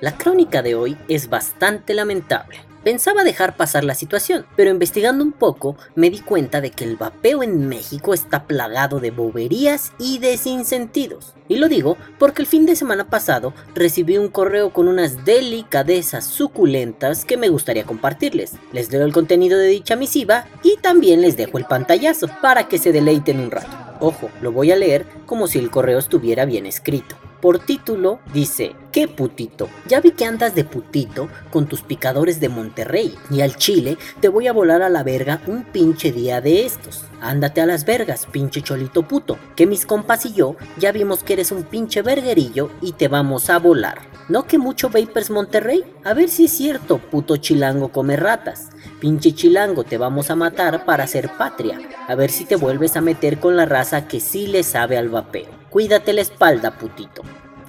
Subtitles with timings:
[0.00, 2.65] La crónica de hoy es bastante lamentable.
[2.86, 6.94] Pensaba dejar pasar la situación, pero investigando un poco me di cuenta de que el
[6.94, 11.34] vapeo en México está plagado de boberías y de sinsentidos.
[11.48, 16.26] Y lo digo porque el fin de semana pasado recibí un correo con unas delicadezas
[16.26, 18.52] suculentas que me gustaría compartirles.
[18.72, 22.78] Les leo el contenido de dicha misiva y también les dejo el pantallazo para que
[22.78, 23.76] se deleiten un rato.
[23.98, 27.16] Ojo, lo voy a leer como si el correo estuviera bien escrito.
[27.40, 29.68] Por título dice, ¿qué putito?
[29.86, 34.28] Ya vi que andas de putito con tus picadores de Monterrey y al Chile te
[34.28, 37.04] voy a volar a la verga un pinche día de estos.
[37.20, 41.34] Ándate a las vergas, pinche cholito puto, que mis compas y yo ya vimos que
[41.34, 43.98] eres un pinche verguerillo y te vamos a volar.
[44.28, 45.84] ¿No que mucho Vapers Monterrey?
[46.04, 48.70] A ver si es cierto, puto chilango come ratas.
[48.98, 51.78] Pinche chilango, te vamos a matar para ser patria.
[52.08, 55.10] A ver si te vuelves a meter con la raza que sí le sabe al
[55.10, 55.55] vapeo.
[55.76, 57.20] Cuídate la espalda, putito.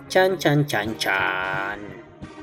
[0.07, 1.79] Chan, chan, chan, chan.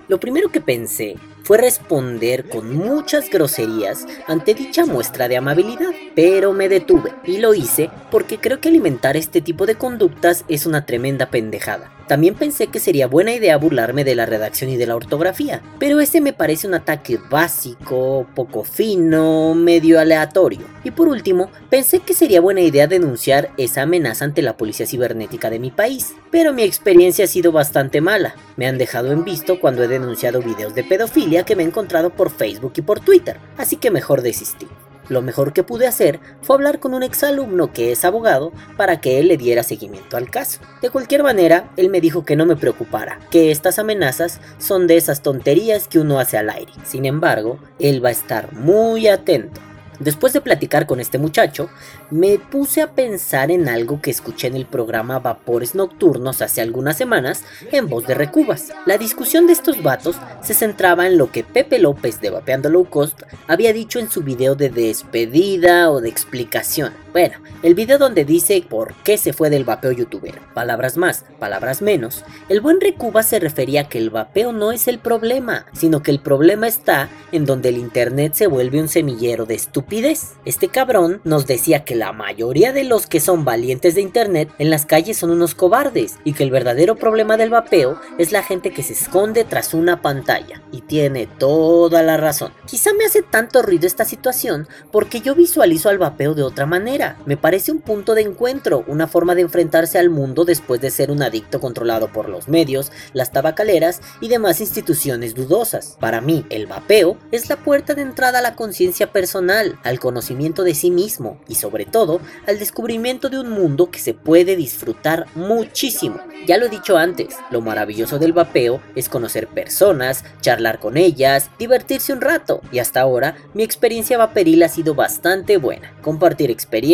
[0.09, 6.55] Lo primero que pensé fue responder con muchas groserías ante dicha muestra de amabilidad, pero
[6.55, 10.87] me detuve y lo hice porque creo que alimentar este tipo de conductas es una
[10.87, 11.93] tremenda pendejada.
[12.07, 16.01] También pensé que sería buena idea burlarme de la redacción y de la ortografía, pero
[16.01, 20.67] ese me parece un ataque básico, poco fino, medio aleatorio.
[20.85, 25.49] Y por último, pensé que sería buena idea denunciar esa amenaza ante la policía cibernética
[25.49, 28.35] de mi país, pero mi experiencia ha sido bastante mala.
[28.57, 32.11] Me han dejado en visto cuando he denunciado videos de pedofilia que me he encontrado
[32.11, 34.69] por Facebook y por Twitter, así que mejor desistí.
[35.09, 39.19] Lo mejor que pude hacer fue hablar con un exalumno que es abogado para que
[39.19, 40.61] él le diera seguimiento al caso.
[40.81, 44.97] De cualquier manera, él me dijo que no me preocupara, que estas amenazas son de
[44.97, 46.73] esas tonterías que uno hace al aire.
[46.85, 49.61] Sin embargo, él va a estar muy atento.
[50.01, 51.71] Después de platicar con este muchacho,
[52.11, 56.97] me puse a pensar en algo que escuché en el programa Vapores Nocturnos hace algunas
[56.97, 58.73] semanas en voz de Recubas.
[58.87, 62.87] La discusión de estos vatos se centraba en lo que Pepe López de Vapeando Low
[62.87, 67.04] Cost había dicho en su video de despedida o de explicación.
[67.15, 70.41] Bueno, el video donde dice por qué se fue del vapeo youtuber.
[70.53, 72.25] Palabras más, palabras menos.
[72.49, 76.11] El buen Recubas se refería a que el vapeo no es el problema, sino que
[76.11, 80.33] el problema está en donde el internet se vuelve un semillero de estupidez.
[80.45, 84.71] Este cabrón nos decía que la mayoría de los que son valientes de internet en
[84.71, 88.73] las calles son unos cobardes y que el verdadero problema del vapeo es la gente
[88.73, 90.63] que se esconde tras una pantalla.
[90.73, 92.53] Y tiene toda la razón.
[92.67, 97.04] Quizá me hace tanto ruido esta situación porque yo visualizo al vapeo de otra manera
[97.27, 101.11] me parece un punto de encuentro, una forma de enfrentarse al mundo después de ser
[101.11, 105.97] un adicto controlado por los medios, las tabacaleras y demás instituciones dudosas.
[106.01, 110.65] Para mí, el vapeo es la puerta de entrada a la conciencia personal, al conocimiento
[110.65, 115.27] de sí mismo y sobre todo al descubrimiento de un mundo que se puede disfrutar
[115.35, 116.21] muchísimo.
[116.47, 121.51] Ya lo he dicho antes, lo maravilloso del vapeo es conocer personas, charlar con ellas,
[121.59, 125.93] divertirse un rato y hasta ahora mi experiencia vaporil ha sido bastante buena.
[126.03, 126.94] Compartir experiencias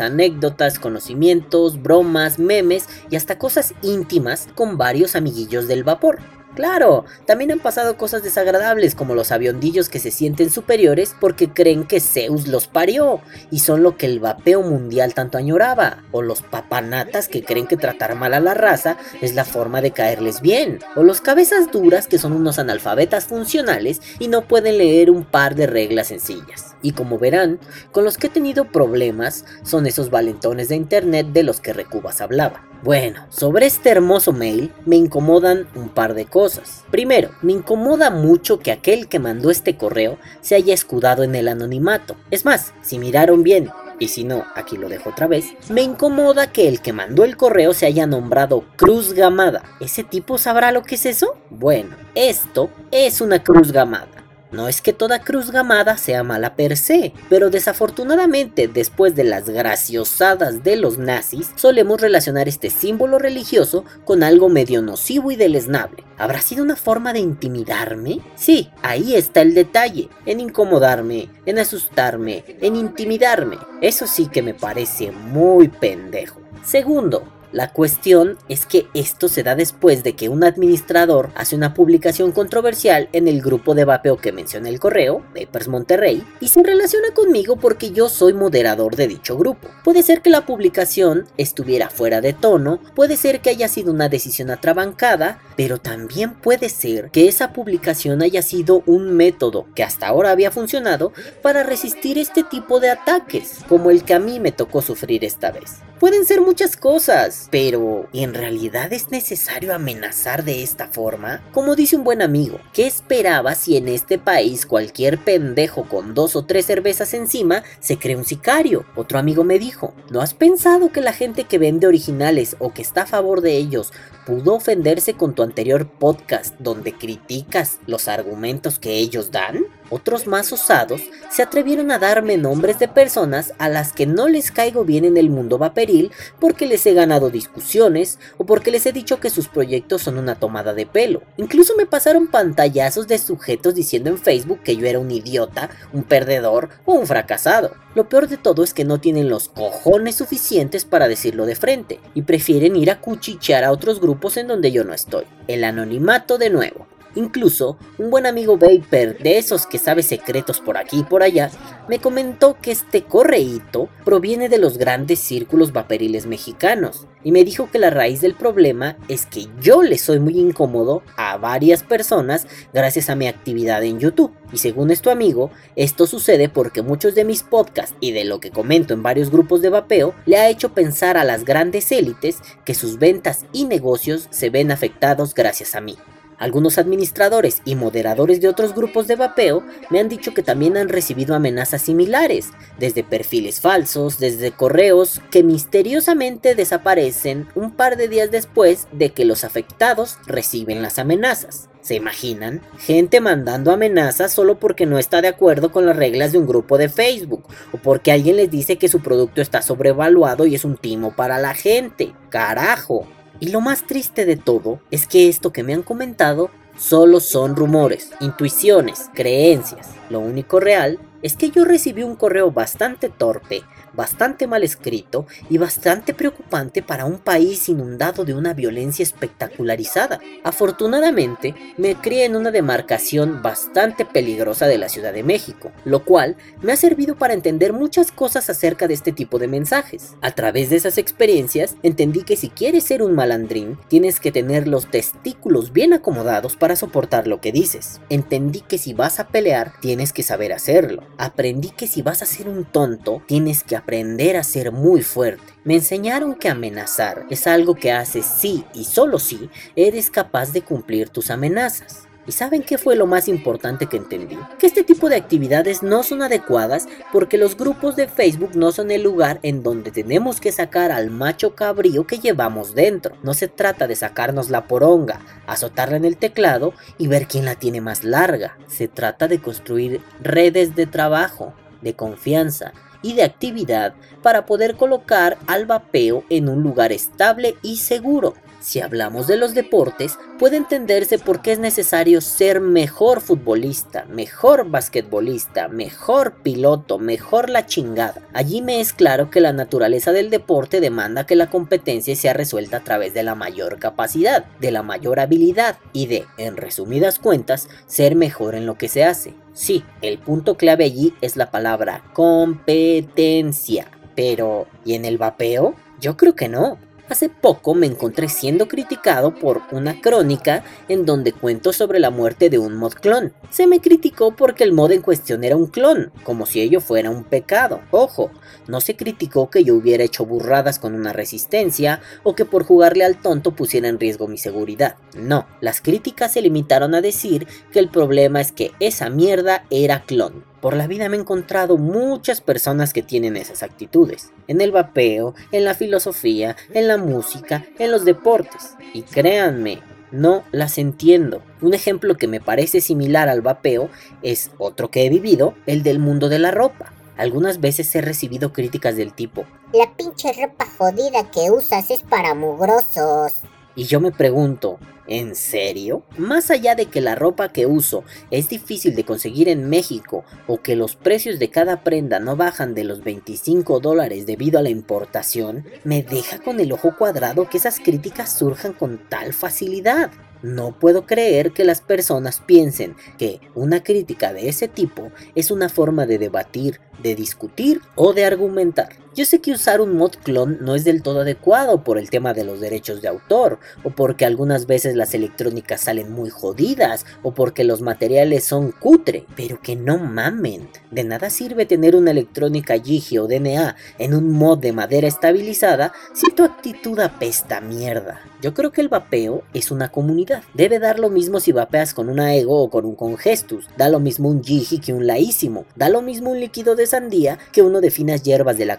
[0.00, 6.35] anécdotas, conocimientos, bromas, memes y hasta cosas íntimas con varios amiguillos del vapor.
[6.56, 11.84] Claro, también han pasado cosas desagradables como los aviondillos que se sienten superiores porque creen
[11.84, 16.40] que Zeus los parió y son lo que el vapeo mundial tanto añoraba, o los
[16.40, 20.78] papanatas que creen que tratar mal a la raza es la forma de caerles bien,
[20.94, 25.56] o los cabezas duras que son unos analfabetas funcionales y no pueden leer un par
[25.56, 26.74] de reglas sencillas.
[26.80, 27.60] Y como verán,
[27.92, 32.22] con los que he tenido problemas son esos valentones de internet de los que Recubas
[32.22, 32.62] hablaba.
[32.82, 36.84] Bueno, sobre este hermoso mail me incomodan un par de cosas.
[36.90, 41.48] Primero, me incomoda mucho que aquel que mandó este correo se haya escudado en el
[41.48, 42.16] anonimato.
[42.30, 46.52] Es más, si miraron bien, y si no, aquí lo dejo otra vez, me incomoda
[46.52, 49.62] que el que mandó el correo se haya nombrado Cruz Gamada.
[49.80, 51.36] ¿Ese tipo sabrá lo que es eso?
[51.50, 54.15] Bueno, esto es una Cruz Gamada.
[54.52, 59.48] No es que toda cruz gamada sea mala per se, pero desafortunadamente después de las
[59.48, 66.04] graciosadas de los nazis, solemos relacionar este símbolo religioso con algo medio nocivo y deleznable.
[66.18, 68.20] ¿Habrá sido una forma de intimidarme?
[68.36, 73.58] Sí, ahí está el detalle, en incomodarme, en asustarme, en intimidarme.
[73.82, 76.40] Eso sí que me parece muy pendejo.
[76.64, 77.22] Segundo,
[77.52, 82.32] La cuestión es que esto se da después de que un administrador hace una publicación
[82.32, 87.12] controversial en el grupo de vapeo que menciona el correo, Papers Monterrey, y se relaciona
[87.14, 89.68] conmigo porque yo soy moderador de dicho grupo.
[89.84, 94.08] Puede ser que la publicación estuviera fuera de tono, puede ser que haya sido una
[94.08, 100.08] decisión atrabancada, pero también puede ser que esa publicación haya sido un método que hasta
[100.08, 104.52] ahora había funcionado para resistir este tipo de ataques, como el que a mí me
[104.52, 105.76] tocó sufrir esta vez.
[106.00, 111.42] Pueden ser muchas cosas, pero ¿en realidad es necesario amenazar de esta forma?
[111.52, 116.36] Como dice un buen amigo, ¿qué esperaba si en este país cualquier pendejo con dos
[116.36, 118.84] o tres cervezas encima se cree un sicario?
[118.94, 122.82] Otro amigo me dijo, ¿no has pensado que la gente que vende originales o que
[122.82, 123.94] está a favor de ellos
[124.26, 129.64] pudo ofenderse con tu anterior podcast donde criticas los argumentos que ellos dan?
[129.88, 134.50] Otros más osados se atrevieron a darme nombres de personas a las que no les
[134.50, 136.10] caigo bien en el mundo vaporil
[136.40, 140.34] porque les he ganado discusiones o porque les he dicho que sus proyectos son una
[140.34, 141.22] tomada de pelo.
[141.36, 146.02] Incluso me pasaron pantallazos de sujetos diciendo en Facebook que yo era un idiota, un
[146.02, 147.72] perdedor o un fracasado.
[147.94, 152.00] Lo peor de todo es que no tienen los cojones suficientes para decirlo de frente
[152.14, 155.24] y prefieren ir a cuchichear a otros grupos en donde yo no estoy.
[155.46, 156.86] El anonimato de nuevo.
[157.16, 161.50] Incluso, un buen amigo Vapor, de esos que sabe secretos por aquí y por allá,
[161.88, 167.68] me comentó que este correíto proviene de los grandes círculos vaporiles mexicanos, y me dijo
[167.72, 172.46] que la raíz del problema es que yo le soy muy incómodo a varias personas
[172.72, 174.32] gracias a mi actividad en YouTube.
[174.52, 178.52] Y según esto amigo, esto sucede porque muchos de mis podcasts y de lo que
[178.52, 182.74] comento en varios grupos de vapeo le ha hecho pensar a las grandes élites que
[182.74, 185.96] sus ventas y negocios se ven afectados gracias a mí.
[186.38, 190.88] Algunos administradores y moderadores de otros grupos de vapeo me han dicho que también han
[190.88, 198.30] recibido amenazas similares, desde perfiles falsos, desde correos que misteriosamente desaparecen un par de días
[198.30, 201.70] después de que los afectados reciben las amenazas.
[201.80, 202.62] ¿Se imaginan?
[202.78, 206.78] Gente mandando amenazas solo porque no está de acuerdo con las reglas de un grupo
[206.78, 210.76] de Facebook o porque alguien les dice que su producto está sobrevaluado y es un
[210.76, 212.12] timo para la gente.
[212.28, 213.06] Carajo.
[213.40, 217.56] Y lo más triste de todo es que esto que me han comentado solo son
[217.56, 219.90] rumores, intuiciones, creencias.
[220.10, 223.62] Lo único real es que yo recibí un correo bastante torpe
[223.96, 230.20] bastante mal escrito y bastante preocupante para un país inundado de una violencia espectacularizada.
[230.44, 236.36] Afortunadamente, me crié en una demarcación bastante peligrosa de la Ciudad de México, lo cual
[236.62, 240.14] me ha servido para entender muchas cosas acerca de este tipo de mensajes.
[240.20, 244.68] A través de esas experiencias, entendí que si quieres ser un malandrín, tienes que tener
[244.68, 248.00] los testículos bien acomodados para soportar lo que dices.
[248.10, 251.02] Entendí que si vas a pelear, tienes que saber hacerlo.
[251.18, 255.44] Aprendí que si vas a ser un tonto, tienes que aprender a ser muy fuerte.
[255.62, 260.62] Me enseñaron que amenazar es algo que haces si y solo si eres capaz de
[260.62, 262.08] cumplir tus amenazas.
[262.26, 264.36] ¿Y saben qué fue lo más importante que entendí?
[264.58, 268.90] Que este tipo de actividades no son adecuadas porque los grupos de Facebook no son
[268.90, 273.14] el lugar en donde tenemos que sacar al macho cabrío que llevamos dentro.
[273.22, 277.54] No se trata de sacarnos la poronga, azotarla en el teclado y ver quién la
[277.54, 278.58] tiene más larga.
[278.66, 282.72] Se trata de construir redes de trabajo, de confianza,
[283.02, 288.34] y de actividad para poder colocar al vapeo en un lugar estable y seguro.
[288.66, 294.68] Si hablamos de los deportes, puede entenderse por qué es necesario ser mejor futbolista, mejor
[294.68, 298.22] basquetbolista, mejor piloto, mejor la chingada.
[298.32, 302.78] Allí me es claro que la naturaleza del deporte demanda que la competencia sea resuelta
[302.78, 307.68] a través de la mayor capacidad, de la mayor habilidad y de, en resumidas cuentas,
[307.86, 309.34] ser mejor en lo que se hace.
[309.52, 313.92] Sí, el punto clave allí es la palabra competencia.
[314.16, 315.76] Pero, ¿y en el vapeo?
[316.00, 316.78] Yo creo que no.
[317.08, 322.50] Hace poco me encontré siendo criticado por una crónica en donde cuento sobre la muerte
[322.50, 323.32] de un mod clon.
[323.50, 327.10] Se me criticó porque el mod en cuestión era un clon, como si ello fuera
[327.10, 327.80] un pecado.
[327.92, 328.32] Ojo,
[328.66, 333.04] no se criticó que yo hubiera hecho burradas con una resistencia o que por jugarle
[333.04, 334.96] al tonto pusiera en riesgo mi seguridad.
[335.16, 340.02] No, las críticas se limitaron a decir que el problema es que esa mierda era
[340.02, 340.44] clon.
[340.60, 344.32] Por la vida me he encontrado muchas personas que tienen esas actitudes.
[344.48, 348.74] En el vapeo, en la filosofía, en la música, en los deportes.
[348.94, 351.42] Y créanme, no las entiendo.
[351.60, 353.90] Un ejemplo que me parece similar al vapeo
[354.22, 356.92] es otro que he vivido, el del mundo de la ropa.
[357.16, 362.34] Algunas veces he recibido críticas del tipo, La pinche ropa jodida que usas es para
[362.34, 363.42] mugrosos.
[363.76, 364.78] Y yo me pregunto,
[365.08, 366.02] ¿En serio?
[366.18, 368.02] Más allá de que la ropa que uso
[368.32, 372.74] es difícil de conseguir en México o que los precios de cada prenda no bajan
[372.74, 377.58] de los 25 dólares debido a la importación, me deja con el ojo cuadrado que
[377.58, 380.10] esas críticas surjan con tal facilidad.
[380.42, 385.68] No puedo creer que las personas piensen que una crítica de ese tipo es una
[385.68, 389.05] forma de debatir, de discutir o de argumentar.
[389.16, 392.34] Yo sé que usar un mod clon no es del todo adecuado por el tema
[392.34, 397.32] de los derechos de autor, o porque algunas veces las electrónicas salen muy jodidas, o
[397.32, 400.68] porque los materiales son cutre, pero que no mamen.
[400.90, 405.94] De nada sirve tener una electrónica Gigi o DNA en un mod de madera estabilizada
[406.12, 408.20] si tu actitud apesta mierda.
[408.42, 410.42] Yo creo que el vapeo es una comunidad.
[410.52, 413.66] Debe dar lo mismo si vapeas con una ego o con un congestus.
[413.78, 415.64] Da lo mismo un Gigi que un laísimo.
[415.74, 418.76] Da lo mismo un líquido de sandía que uno de finas hierbas de la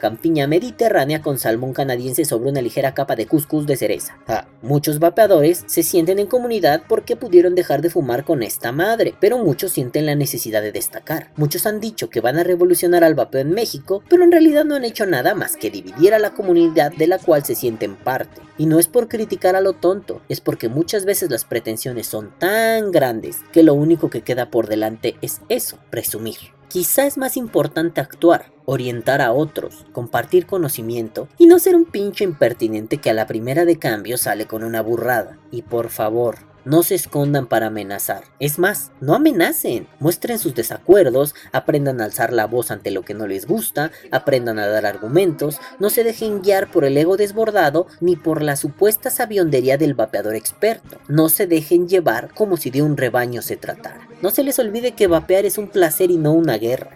[0.47, 4.17] mediterránea con salmón canadiense sobre una ligera capa de cuscús de cereza.
[4.27, 9.13] Ah, muchos vapeadores se sienten en comunidad porque pudieron dejar de fumar con esta madre,
[9.19, 11.31] pero muchos sienten la necesidad de destacar.
[11.35, 14.75] Muchos han dicho que van a revolucionar al vapeo en México, pero en realidad no
[14.75, 18.41] han hecho nada más que dividir a la comunidad de la cual se sienten parte.
[18.57, 22.33] Y no es por criticar a lo tonto, es porque muchas veces las pretensiones son
[22.37, 26.56] tan grandes que lo único que queda por delante es eso, presumir.
[26.69, 32.25] Quizá es más importante actuar, orientar a otros, compartir conocimiento y no ser un pinche
[32.25, 35.39] impertinente que a la primera de cambio sale con una burrada.
[35.49, 38.25] Y por favor, no se escondan para amenazar.
[38.39, 39.87] Es más, no amenacen.
[39.99, 44.59] Muestren sus desacuerdos, aprendan a alzar la voz ante lo que no les gusta, aprendan
[44.59, 49.09] a dar argumentos, no se dejen guiar por el ego desbordado ni por la supuesta
[49.09, 50.97] sabiondería del vapeador experto.
[51.07, 54.06] No se dejen llevar como si de un rebaño se tratara.
[54.21, 56.91] No se les olvide que vapear es un placer y no una guerra.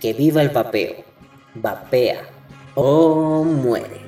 [0.00, 0.96] Que viva el vapeo.
[1.54, 2.22] Vapea
[2.74, 4.07] o muere.